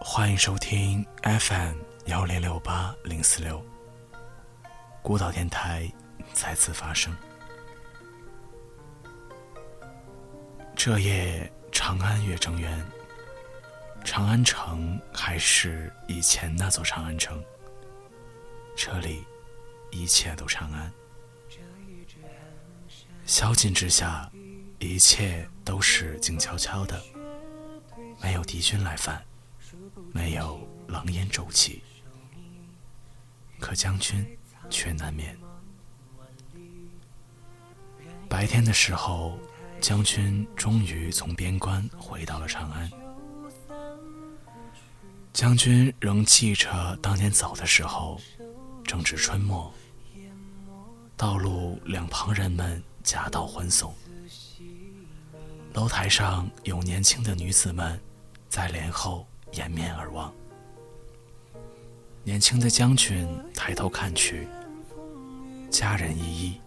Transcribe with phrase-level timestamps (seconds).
[0.00, 3.62] 欢迎收听 FM 幺零六八零四六，
[5.02, 5.90] 孤岛电台
[6.32, 7.14] 再次发生。
[10.74, 12.82] 这夜长安月正圆，
[14.04, 17.42] 长安城还是以前那座长安城，
[18.84, 19.22] 这里
[19.92, 20.92] 一切都长安。
[23.24, 24.28] 宵禁之下，
[24.80, 27.00] 一切都是静悄悄的，
[28.20, 29.24] 没有敌军来犯。
[30.12, 31.80] 没有狼烟骤起，
[33.60, 34.26] 可将军
[34.68, 35.38] 却难眠。
[38.28, 39.38] 白天的时候，
[39.80, 42.90] 将军终于从边关回到了长安。
[45.32, 48.20] 将军仍记着当年走的时候，
[48.84, 49.72] 正值春末，
[51.16, 53.94] 道路两旁人们夹道欢送，
[55.74, 58.00] 楼台上有年轻的女子们
[58.48, 59.26] 在帘后。
[59.52, 60.32] 掩面而望，
[62.24, 64.48] 年轻的将军抬头看去，
[65.70, 66.60] 佳人依依，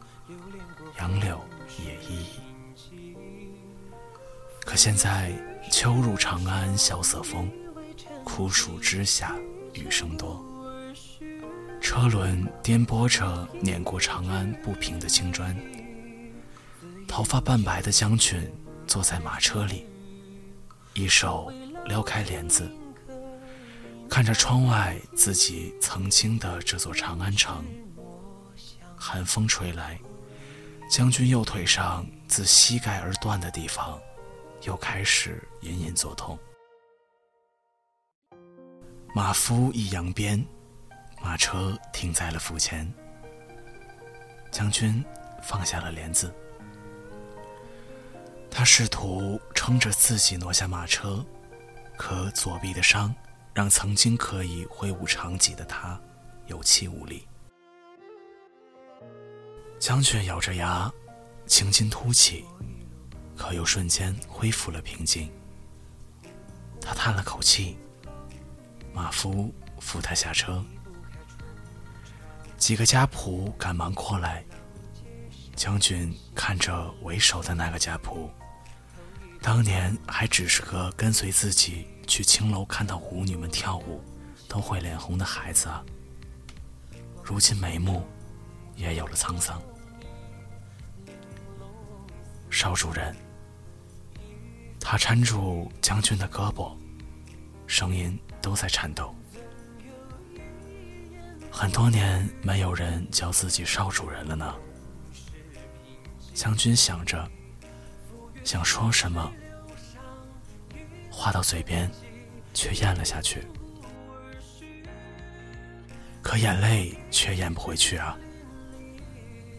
[0.99, 1.41] 杨柳
[1.83, 3.15] 也依依。
[4.63, 5.33] 可现在
[5.71, 7.51] 秋入长安萧瑟风，
[8.23, 9.35] 枯树之下
[9.73, 10.45] 雨声多，
[11.85, 15.55] 车轮颠簸着碾过长安不平的青砖。
[17.07, 18.51] 头发半白的将军
[18.87, 19.85] 坐在马车里，
[20.95, 21.53] 一手。
[21.85, 22.67] 撩开帘子，
[24.09, 27.63] 看着窗外自己曾经的这座长安城。
[28.95, 29.99] 寒风吹来，
[30.89, 33.99] 将军右腿上自膝盖而断的地方，
[34.63, 36.39] 又开始隐隐作痛。
[39.13, 40.43] 马夫一扬鞭，
[41.21, 42.91] 马车停在了府前。
[44.51, 45.03] 将军
[45.43, 46.33] 放下了帘子，
[48.49, 51.25] 他试图撑着自己挪下马车。
[51.97, 53.13] 可左臂的伤，
[53.53, 55.99] 让曾经可以挥舞长戟的他
[56.47, 57.27] 有气无力。
[59.79, 60.91] 将军咬着牙，
[61.47, 62.45] 青筋凸起，
[63.37, 65.31] 可又瞬间恢复了平静。
[66.81, 67.77] 他叹了口气，
[68.93, 70.63] 马夫扶他下车。
[72.57, 74.43] 几个家仆赶忙过来。
[75.55, 78.29] 将军看着为首的那个家仆。
[79.41, 84.03] 当年还只是个跟随自己去青楼看到舞女们跳舞
[84.49, 85.81] 都会脸红的孩子啊，
[87.23, 88.05] 如今眉目
[88.75, 89.61] 也有了沧桑。
[92.49, 93.15] 少主人，
[94.79, 96.75] 他搀住将军的胳膊，
[97.65, 99.15] 声音都在颤抖。
[101.57, 104.53] 很多年没有人叫自己少主人了呢。
[106.33, 107.25] 将军想着。
[108.43, 109.31] 想说什么，
[111.09, 111.89] 话到嘴边，
[112.53, 113.47] 却咽了下去。
[116.21, 118.17] 可眼泪却咽不回去啊！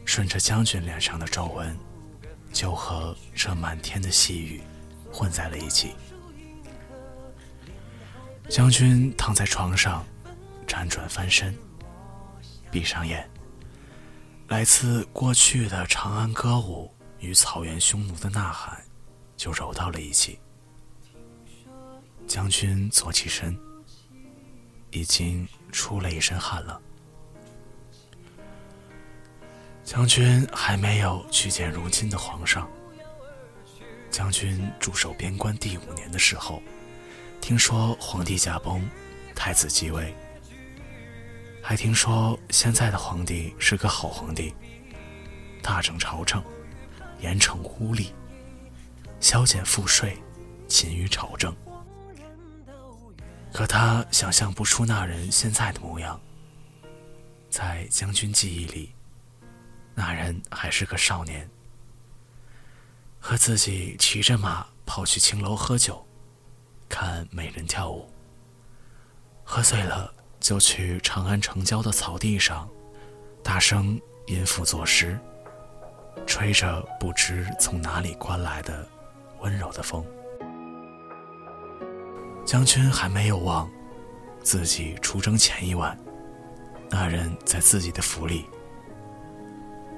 [0.05, 1.77] 顺着将军脸上的皱纹，
[2.53, 4.61] 就和这满天的细雨
[5.11, 5.95] 混在了一起。
[8.51, 10.07] 将军躺在床上，
[10.69, 11.53] 辗转翻身，
[12.77, 13.27] 闭上眼，
[14.49, 16.93] 来自过去的长安歌舞。
[17.21, 18.85] 与草原匈奴的呐喊，
[19.35, 20.39] 就揉到了一起。
[22.27, 23.59] 将军坐起身，
[24.91, 26.79] 已经出了一身汗了。
[29.83, 32.69] 将军还没有去见如今的皇上。
[34.11, 36.63] 将军驻守边关第五年的时候，
[37.41, 38.87] 听说皇帝驾崩，
[39.35, 40.15] 太子继位，
[41.69, 44.55] 还听说现在的皇帝是个好皇帝，
[45.61, 46.41] 大整朝政。
[47.19, 48.13] 严惩污吏，
[49.19, 50.17] 削减赋税，
[50.69, 51.53] 勤于朝政。
[53.53, 56.21] 可他想象不出那人现在的模样。
[57.51, 58.95] 在将军记忆里，
[59.93, 61.51] 那人还是个少年，
[63.19, 66.07] 和自己骑着马跑去青楼喝酒，
[66.89, 68.09] 看美人跳舞。
[69.43, 72.69] 喝醉了，就去长安城郊的草地上，
[73.43, 75.19] 大声吟赋作诗。
[76.27, 78.85] 吹着不知从哪里刮来的
[79.41, 80.05] 温柔的风，
[82.45, 83.71] 将军还没有忘
[84.43, 85.97] 自己出征前一晚，
[86.91, 88.45] 那人在自己的府里，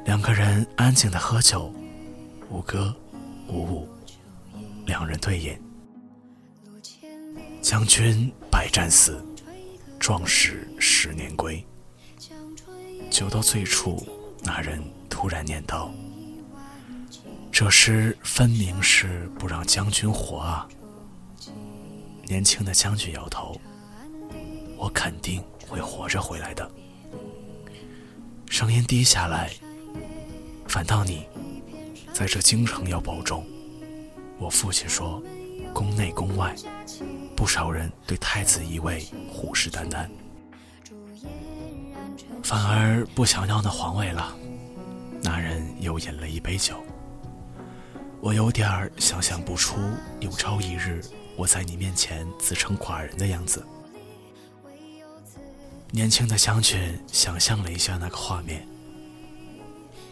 [0.04, 1.72] 两个人安静的喝酒，
[2.50, 2.94] 无歌
[3.46, 3.88] 无舞，
[4.86, 5.56] 两人对饮。
[7.62, 9.24] 将军百战死，
[10.08, 11.62] 壮士十年归。
[13.10, 14.08] 酒到醉处，
[14.42, 15.92] 那人突然念道
[17.52, 20.66] ：“这诗分明是不让将军活啊！”
[22.24, 23.60] 年轻的将军摇头
[24.78, 26.70] ：“我肯定会活着回来的。”
[28.48, 29.50] 声音低下来
[30.66, 31.26] ：“反倒你，
[32.14, 33.46] 在这京城要保重。
[34.38, 35.22] 我父亲说，
[35.72, 36.54] 宫内宫外，
[37.36, 40.08] 不少人对太子一位虎视眈眈。”
[42.42, 44.34] 反而不想要那皇位了。
[45.20, 46.76] 那人又饮了一杯酒。
[48.20, 49.76] 我有点想象不出
[50.20, 51.00] 有朝一日
[51.36, 53.64] 我在你面前自称寡人的样子。
[55.90, 58.66] 年轻的将军想象了一下那个画面，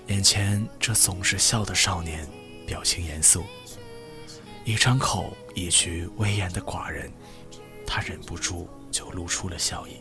[0.07, 2.27] 眼前这总是笑的少年，
[2.67, 3.45] 表情严肃，
[4.67, 7.09] 一张口一句威严的寡人，
[7.87, 9.99] 他忍不住就露出了笑意。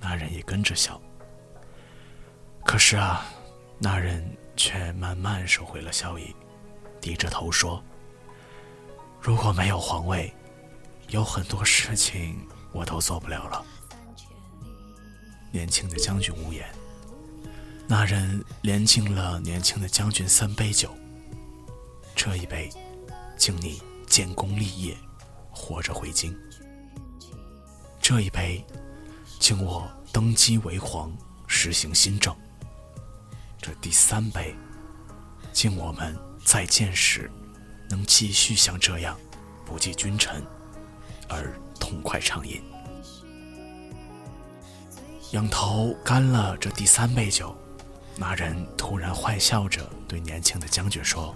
[0.00, 1.00] 那人也跟着笑，
[2.64, 3.24] 可是啊，
[3.78, 6.34] 那人却慢慢收回了笑意，
[7.00, 7.80] 低着头说
[9.22, 10.34] ：“如果没有皇位，
[11.06, 13.64] 有很多事情我都做不了了。”
[15.54, 16.68] 年轻的将军无言。
[17.86, 20.92] 那人连敬了年轻的将军三杯酒，
[22.14, 22.68] 这一杯，
[23.38, 24.96] 敬你建功立业，
[25.50, 26.34] 活着回京；
[28.02, 28.62] 这一杯。
[29.38, 32.34] 敬我登基为皇，实行新政。
[33.62, 34.52] 这第三杯，
[35.52, 37.30] 敬我们再见时，
[37.88, 39.16] 能继续像这样，
[39.64, 40.44] 不计君臣，
[41.28, 42.60] 而痛快畅饮。
[45.30, 47.56] 仰头干了这第三杯酒，
[48.16, 51.32] 那人突然坏笑着对年轻的将军说：“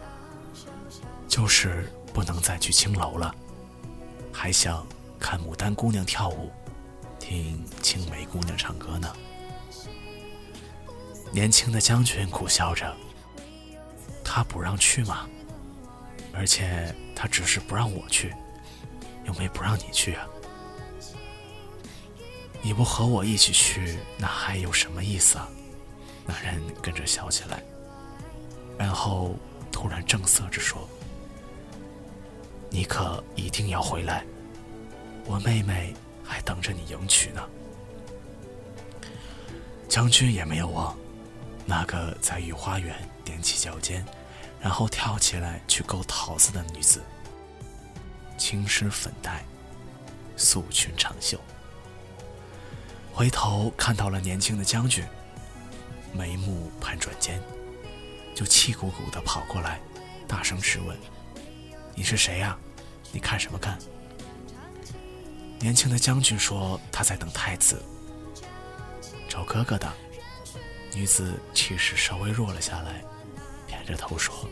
[1.32, 3.34] 就是不能再去青楼了，
[4.30, 4.86] 还想
[5.18, 6.52] 看牡丹姑娘跳舞。”
[7.18, 9.10] 听青梅姑娘唱歌呢。
[11.32, 12.94] 年轻的将军苦笑着，
[14.22, 15.26] 他不让去吗？
[16.34, 18.34] 而且他只是不让我去，
[19.24, 20.28] 又没不让你去啊。
[22.60, 25.48] 你不和我一起去，那还有什么意思啊？
[26.26, 27.62] 那人跟着笑起来，
[28.76, 29.34] 然后
[29.70, 30.86] 突然正色着说
[32.72, 34.24] ：“你可一定要回来，
[35.26, 37.46] 我妹妹。”还等着你迎娶呢。
[39.86, 40.96] 将军也没有忘，
[41.66, 44.02] 那个在御花园踮起脚尖，
[44.58, 47.02] 然后跳起来去勾桃子的女子。
[48.38, 49.44] 青湿粉黛，
[50.34, 51.38] 素裙长袖。
[53.12, 55.04] 回头看到了年轻的将军，
[56.14, 57.42] 眉目盘转间，
[58.34, 59.78] 就气鼓鼓的跑过来，
[60.26, 60.96] 大声质问
[61.94, 62.56] ：“你是谁呀？
[63.12, 63.78] 你看什么看？”
[65.60, 67.80] 年轻的将军说：“他在等太子，
[69.28, 69.92] 找哥哥的。”
[70.94, 73.02] 女子气势稍微弱了下来，
[73.66, 74.46] 偏着头说：“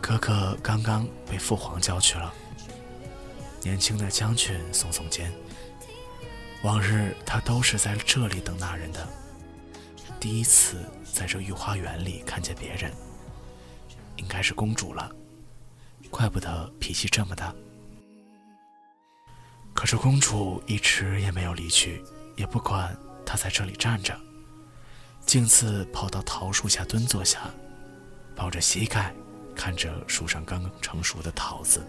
[0.00, 2.34] 哥哥刚刚被父皇叫去了。”
[3.62, 5.30] 年轻的将军耸耸肩
[6.64, 9.06] ：“往日他都是在这里等那人的，
[10.18, 12.90] 第一次在这御花园里看见别人，
[14.16, 15.14] 应该是公主了，
[16.10, 17.54] 怪不得脾气这么大。”
[19.72, 22.02] 可是公主一直也没有离去，
[22.36, 22.94] 也不管
[23.24, 24.18] 他在这里站着，
[25.24, 27.50] 径自跑到桃树下蹲坐下，
[28.34, 29.14] 抱着膝盖，
[29.54, 31.86] 看着树上刚刚成熟的桃子。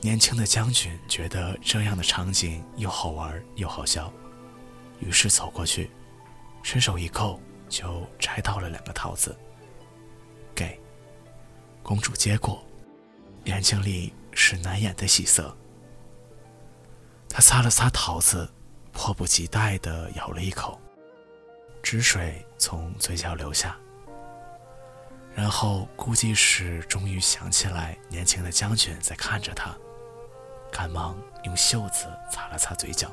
[0.00, 4.12] 年轻的将军觉得这样的场景又好玩又好笑，
[4.98, 5.90] 于是走过去，
[6.62, 9.36] 伸手一扣，就摘到了两个桃子。
[10.54, 10.80] 给
[11.82, 12.65] 公主接过，
[13.46, 15.56] 眼睛里是难掩的喜色。
[17.28, 18.48] 他擦了擦桃子，
[18.92, 20.80] 迫不及待地咬了一口，
[21.80, 23.76] 汁水从嘴角流下。
[25.32, 29.76] 然后估计是终于想起来年轻的将军在看着他，
[30.72, 33.08] 赶忙用袖子擦了擦嘴角。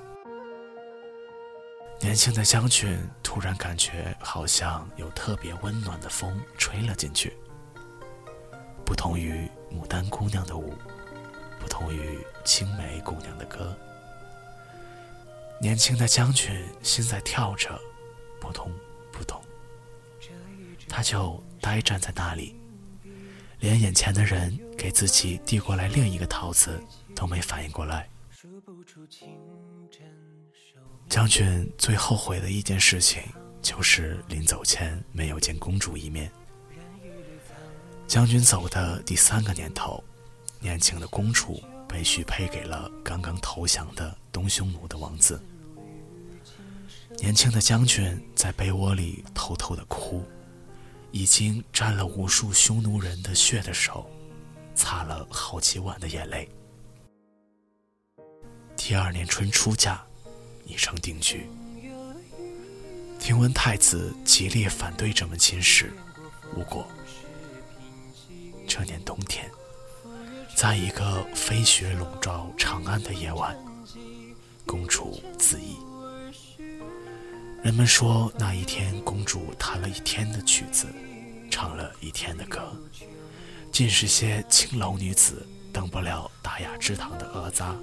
[1.99, 7.37] 年轻的将军突然感觉好像有特别温暖的风吹了进去，
[8.83, 10.73] 不同于牡丹姑娘的舞，
[11.59, 13.75] 不同于青梅姑娘的歌。
[15.59, 17.79] 年轻的将军心在跳着，
[18.39, 18.71] 扑通
[19.11, 19.41] 扑通。
[20.87, 22.55] 他就呆站在那里，
[23.59, 26.79] 连眼前的人给自己递过来另一个桃子
[27.15, 28.07] 都没反应过来。
[31.09, 33.23] 将军最后悔的一件事情，
[33.61, 36.31] 就是临走前没有见公主一面。
[38.13, 40.03] 将军走的第三个年头，
[40.59, 45.41] 年轻的公主被许配给了刚刚投降的东匈奴的王子。
[47.17, 50.23] 年轻的将军在被窝里偷偷的哭，
[51.09, 54.07] 已经沾了无数匈奴人的血的手，
[54.75, 56.47] 擦了好几晚的眼泪。
[58.77, 59.99] 第二年春出嫁，
[60.67, 61.49] 已成定局。
[63.19, 65.91] 听闻太子极力反对这门亲事，
[66.55, 66.87] 无果。
[70.63, 73.53] 在一个飞雪笼罩长安的夜晚，
[74.65, 75.75] 公主自缢。
[77.61, 80.87] 人们说那一天，公主弹了一天的曲子，
[81.51, 82.61] 唱了一天的歌，
[83.73, 87.75] 尽是些青楼女子登不了大雅之堂的讹杂。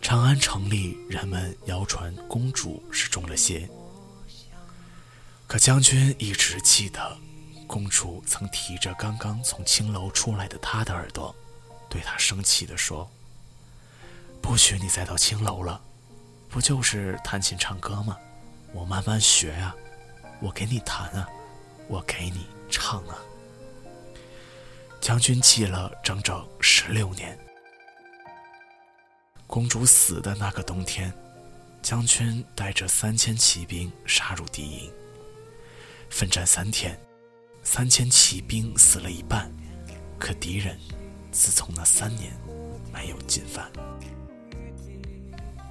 [0.00, 3.68] 长安城里，人们谣传公主是中了邪。
[5.46, 7.18] 可将军一直记得，
[7.66, 11.34] 公主曾提着刚刚从青楼出来的他的耳朵，
[11.90, 13.10] 对他生气地说
[14.40, 15.80] ：“不许你再到青楼了，
[16.48, 18.16] 不就是弹琴唱歌吗？
[18.72, 19.74] 我慢慢学啊，
[20.40, 21.28] 我给你弹啊，
[21.88, 23.18] 我给你唱啊。”
[25.00, 27.38] 将军记了整整十六年。
[29.46, 31.12] 公主死的那个冬天，
[31.82, 34.92] 将军带着三千骑兵杀入敌营。
[36.10, 36.98] 奋战三天，
[37.68, 39.52] 三千骑兵死了一半，
[40.20, 40.78] 可敌人
[41.32, 42.32] 自从那三年
[42.92, 43.68] 没有进犯。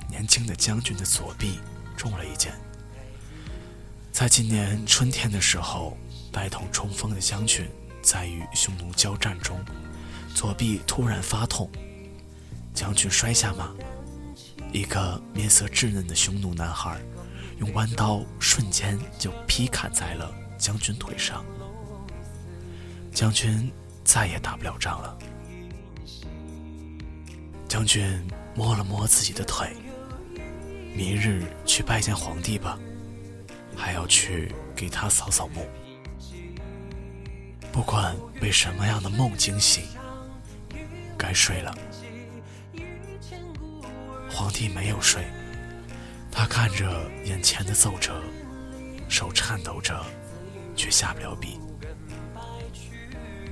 [0.09, 1.57] 年轻的将军的左臂
[1.95, 2.53] 中了一箭。
[4.11, 5.97] 在今年春天的时候，
[6.33, 7.65] 带头冲锋的将军
[8.03, 9.57] 在与匈奴交战中，
[10.35, 11.71] 左臂突然发痛。
[12.73, 13.73] 将军摔下马，
[14.73, 16.99] 一个面色稚嫩的匈奴男孩，
[17.57, 21.43] 用弯刀瞬间就劈砍在了将军腿上。
[23.15, 23.71] 将军
[24.03, 25.17] 再也打不了仗了。
[27.65, 28.21] 将军
[28.53, 29.69] 摸了摸自己的腿，
[30.93, 32.77] 明日去拜见皇帝吧，
[33.73, 35.65] 还要去给他扫扫墓。
[37.71, 39.83] 不管被什么样的梦惊醒，
[41.17, 41.73] 该睡了。
[44.29, 45.23] 皇帝没有睡，
[46.29, 48.21] 他看着眼前的奏折，
[49.07, 50.05] 手颤抖着，
[50.75, 51.57] 却下不了笔。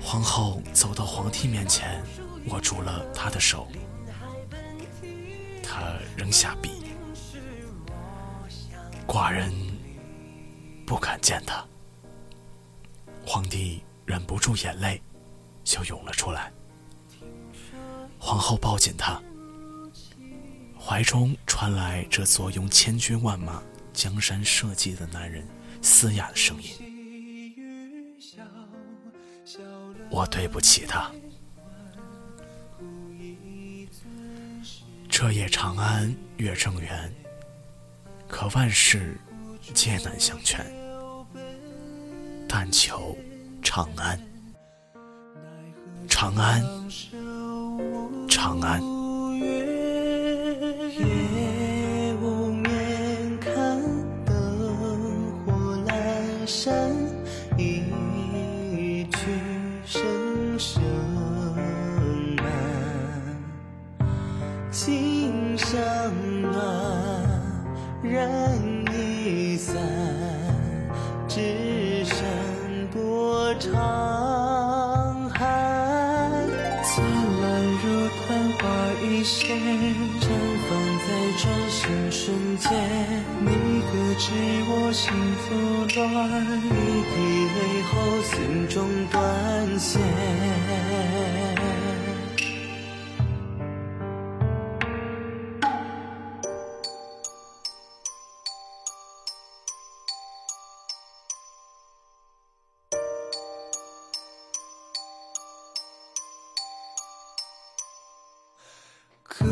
[0.04, 2.04] 皇后走到皇帝面前，
[2.50, 3.68] 握住了他的手，
[5.64, 6.70] 他扔下笔，
[9.08, 9.52] 寡人
[10.86, 11.66] 不敢见他。
[13.26, 15.02] 皇帝忍不住眼泪
[15.64, 16.52] 就涌了出来，
[18.20, 19.20] 皇后抱紧他。
[20.78, 25.48] 怀中传来这座用千军万马江山社稷的男人
[25.82, 26.70] 嘶哑的声音
[30.14, 31.12] ：“我对不起他。”
[35.10, 37.12] 彻夜长安月正圆，
[38.28, 39.18] 可万事
[39.74, 40.64] 皆难相全。
[42.48, 43.18] 但求
[43.64, 44.20] 长安，
[46.08, 46.62] 长安，
[48.30, 48.80] 长安。
[76.96, 77.04] 灿
[77.42, 77.44] 烂
[77.82, 77.86] 如
[78.28, 78.28] 昙
[78.60, 78.62] 花
[79.02, 79.58] 一现。
[80.22, 80.24] 绽
[80.70, 80.70] 放
[81.00, 81.08] 在
[81.40, 81.82] 转身
[82.12, 82.22] 瞬
[82.60, 82.70] 间，
[83.42, 83.50] 你
[83.82, 84.30] 可知
[84.70, 85.44] 我心复
[86.00, 86.06] 乱？
[86.62, 86.72] 一
[87.10, 87.16] 滴
[87.56, 87.58] 泪
[87.90, 88.32] 后，心
[88.70, 88.78] 中
[89.10, 89.18] 断
[89.80, 90.00] 线。
[109.44, 109.50] 可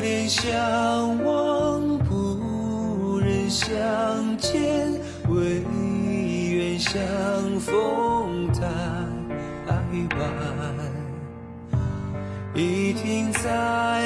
[0.00, 3.74] 怜相望不忍相
[4.38, 4.92] 见，
[5.28, 5.64] 唯
[6.52, 6.94] 愿相
[7.58, 8.62] 逢太
[10.16, 10.20] 晚。
[12.54, 13.97] 已停在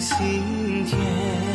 [0.00, 1.47] 心田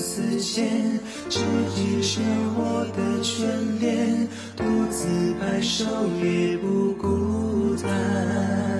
[0.00, 1.40] 此间只
[1.74, 2.22] 记着
[2.56, 3.44] 我的眷
[3.78, 4.26] 恋
[4.56, 5.84] 独自白首
[6.22, 8.79] 也不孤单。